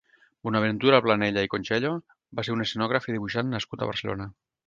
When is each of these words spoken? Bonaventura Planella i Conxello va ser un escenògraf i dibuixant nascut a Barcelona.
Bonaventura 0.47 1.01
Planella 1.07 1.43
i 1.47 1.51
Conxello 1.51 1.91
va 2.39 2.47
ser 2.47 2.55
un 2.55 2.65
escenògraf 2.65 3.07
i 3.11 3.17
dibuixant 3.17 3.53
nascut 3.57 3.85
a 3.87 3.93
Barcelona. 3.93 4.27